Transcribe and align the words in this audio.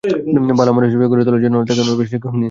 ভালো 0.59 0.71
মানুষ 0.75 0.87
হিসেবে 0.89 1.07
গড়ে 1.11 1.23
তোলার 1.27 1.43
জন্য 1.45 1.55
তাকে 1.69 1.81
অন্যান্য 1.81 1.99
বিষয়েও 2.01 2.11
শিক্ষা 2.13 2.29
দিন। 2.31 2.39